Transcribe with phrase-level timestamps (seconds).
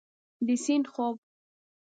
[0.45, 1.15] د سیند خوب